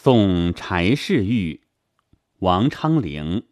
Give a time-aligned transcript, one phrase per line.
[0.00, 1.62] 送柴氏玉，
[2.38, 3.42] 王昌龄。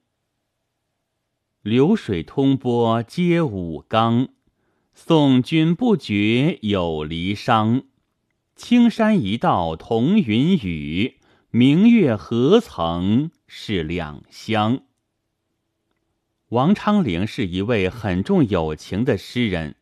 [1.61, 4.29] 流水通波接五冈，
[4.95, 7.83] 送君不觉有离伤。
[8.55, 11.17] 青山一道同云雨，
[11.51, 14.85] 明月何曾是两乡。
[16.51, 19.75] 王昌龄是一位很重友情的诗人。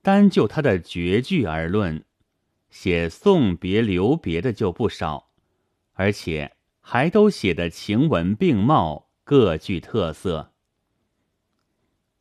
[0.00, 2.04] 单就他的绝句而论，
[2.70, 5.26] 写送别留别的就不少。
[5.94, 10.52] 而且还都写得情文并茂，各具特色。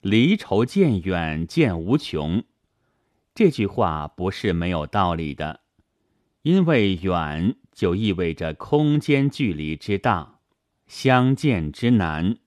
[0.02, 2.44] 离愁渐远渐无穷，
[3.34, 5.62] 这句话不是没有道理的，
[6.42, 10.40] 因为远就意味着空间距离之大，
[10.88, 12.38] 相见之难，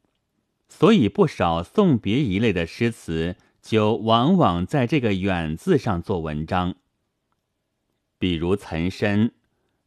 [0.69, 6.77] 所以不少送别一类的诗词，就往往在这个远字上做文章。
[8.19, 9.33] 比如岑参。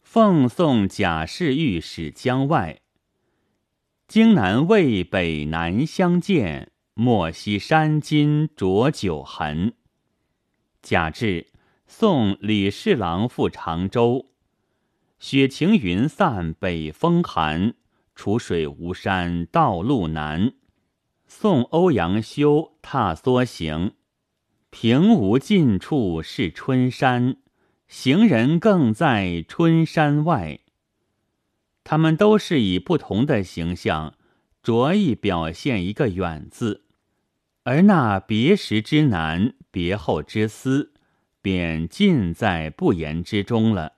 [0.06, 2.80] 奉送贾氏玉使江外，
[4.08, 9.74] 荆南渭北难相见，莫惜山金浊酒痕。
[10.84, 11.48] 贾至
[11.88, 14.28] 送李侍郎赴常州，
[15.18, 17.74] 雪晴云散北风寒，
[18.14, 20.54] 楚水无山道路难。
[21.28, 23.96] 送欧阳修踏梭行，
[24.70, 27.38] 平无尽处是春山。
[27.88, 30.60] 行人更在春山外。
[31.84, 34.16] 他们都是以不同的形象，
[34.64, 36.86] 着意表现一个远字，
[37.64, 40.94] 而那别时之难，别后之思，
[41.42, 43.94] 便尽在不言之中了。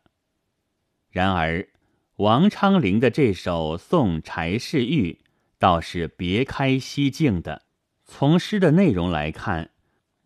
[1.10, 1.70] 然而，
[2.18, 5.14] 王昌龄的这首《送柴氏玉》，
[5.58, 7.64] 倒是别开蹊径的。
[8.04, 9.72] 从诗的内容来看，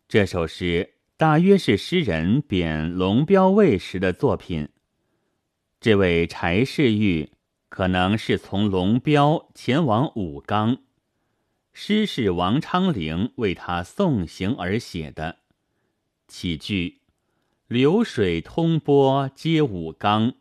[0.07, 0.95] 这首诗。
[1.21, 4.69] 大约是诗人贬龙标尉时的作品。
[5.79, 7.29] 这位柴世玉
[7.69, 10.79] 可能是从龙标前往武冈，
[11.73, 15.37] 诗是王昌龄为他送行而写的。
[16.27, 17.01] 起句
[17.69, 20.33] “流水通波接武冈”，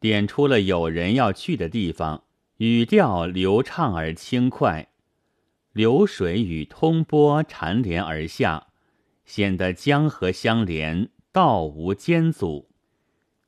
[0.00, 2.24] 点出了有人要去的地方，
[2.56, 4.88] 语调流畅而轻快。
[5.72, 8.66] 流水与通波缠连而下。
[9.24, 12.68] 显得江河相连，道无间阻，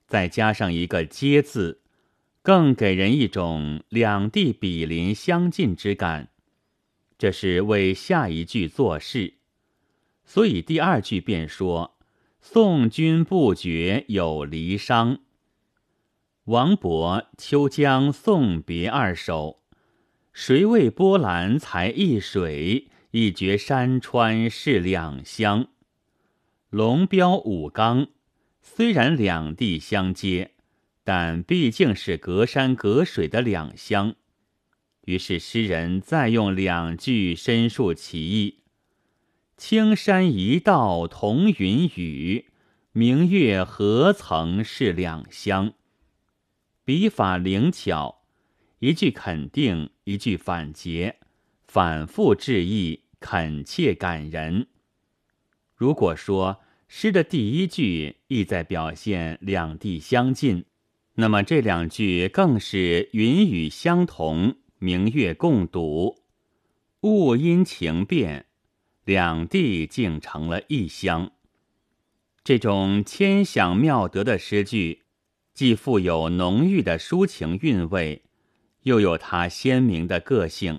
[0.07, 1.83] 再加上一个“接”字，
[2.43, 6.31] 更给人一种两地比邻相近之感。
[7.19, 9.35] 这是为下一句作势，
[10.25, 11.97] 所以第二句便说
[12.41, 15.19] ：“送君不觉有离殇。”
[16.45, 19.61] 王勃《秋江送别二首》
[20.33, 22.89] ：“谁为波澜才一水？”
[23.19, 25.69] 一绝山川是两乡，
[26.69, 28.09] 龙标武冈
[28.61, 30.51] 虽然两地相接，
[31.03, 34.17] 但毕竟是隔山隔水的两乡。
[35.07, 38.59] 于是诗人再用两句申述其意
[39.57, 42.51] ：“青山一道同云雨，
[42.93, 45.73] 明月何曾是两乡。”
[46.85, 48.27] 笔法灵巧，
[48.81, 51.15] 一句肯定，一句反诘，
[51.67, 53.05] 反复致意。
[53.27, 54.69] 恳切感人。
[55.75, 60.65] 如果说诗的第一句意在表现两地相近，
[61.15, 66.23] 那么这两句更是云雨相同，明月共睹，
[67.01, 68.47] 物因情变，
[69.05, 71.33] 两地竟成了异乡。
[72.45, 75.03] 这种千想妙得的诗句，
[75.53, 78.23] 既富有浓郁的抒情韵味，
[78.85, 80.79] 又有它鲜明的个性。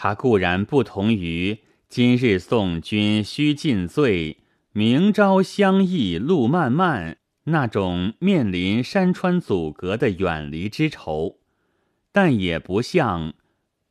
[0.00, 4.36] 他固然不同于今日送君须尽醉，
[4.70, 7.16] 明朝相忆路漫漫
[7.46, 11.38] 那种面临山川阻隔的远离之愁，
[12.12, 13.34] 但也不像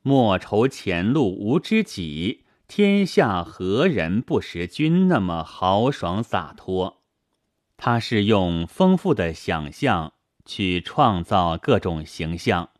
[0.00, 7.02] 莫愁前路无知己，天下何人不识君那么豪爽洒脱。
[7.76, 10.14] 他是用丰富的想象
[10.46, 12.70] 去创造各种形象，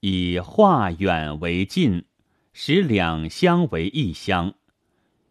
[0.00, 2.04] 以化远为近。
[2.52, 4.54] 使两乡为一乡，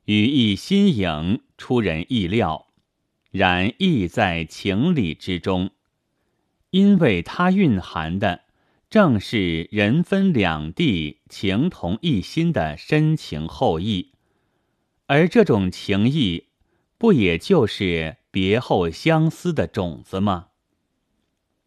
[0.05, 2.67] 语意新颖，出人意料，
[3.29, 5.71] 然意在情理之中，
[6.69, 8.45] 因为它蕴含的
[8.89, 14.13] 正是人分两地、情同一心的深情厚谊，
[15.05, 16.45] 而这种情谊，
[16.97, 20.47] 不也就是别后相思的种子吗？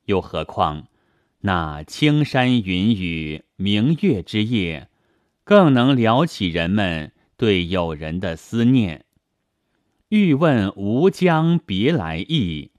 [0.06, 0.88] 又何况
[1.40, 4.88] 那青山云雨、明月之夜。
[5.44, 9.04] 更能撩起人们对友人的思念。
[10.08, 12.70] 欲问吴江别来意，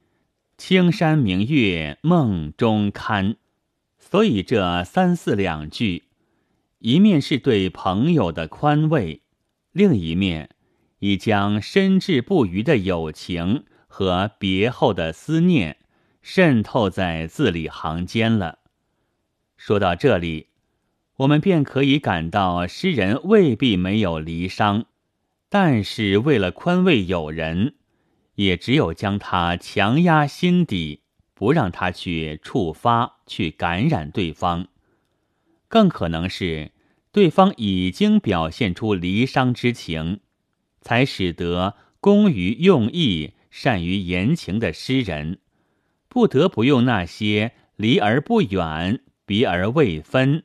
[0.58, 3.36] 青山明月梦中堪。
[3.98, 6.04] 所以这三四两句，
[6.80, 9.24] 一面是对朋友的宽慰，
[9.72, 10.52] 另一面
[11.00, 15.78] 已将深挚不渝的友情和别后的思念
[16.22, 18.60] 渗透在字里行间了。
[19.58, 20.50] 说到这里，
[21.18, 24.86] 我们便可以感到诗人未必没有离伤，
[25.50, 27.76] 但是为了宽慰友人，
[28.36, 31.02] 也只有将他强压心底。
[31.36, 34.68] 不让他去触发、去感染对方，
[35.68, 36.72] 更可能是
[37.12, 40.22] 对方已经表现出离伤之情，
[40.80, 45.40] 才使得工于用意、善于言情的诗人，
[46.08, 50.44] 不得不用那些离而不远、别而未分，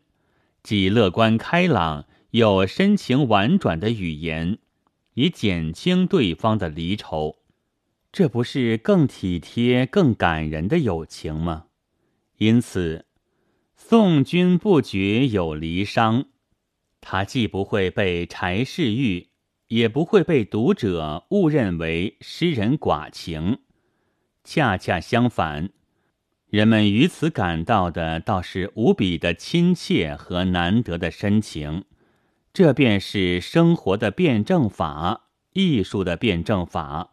[0.69, 4.59] 既乐观开朗又深情婉转的语言，
[5.15, 7.37] 以减轻对方的离愁。
[8.13, 11.69] 这不是更体贴、更感人的友情吗？
[12.37, 13.07] 因此，
[13.77, 16.27] 宋君不觉有离伤，
[17.01, 19.29] 他既不会被柴氏玉，
[19.69, 23.61] 也不会被读者误认为诗人寡情。
[24.45, 25.71] 恰恰相反，
[26.51, 31.85] 人们于此感到的倒是无比的亲切和难得的深情。
[32.55, 37.11] 这便是生活的辩证法，艺术的辩证法。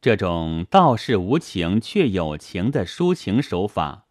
[0.00, 4.06] 这种道是无情却有情的抒情手法，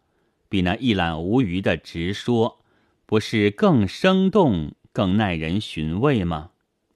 [0.48, 2.60] 比那一览无余的直说，
[3.06, 6.50] 不是更生动、更耐人寻味吗？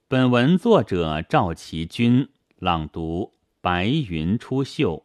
[0.07, 5.04] 本文作者赵其君朗读：白云出岫。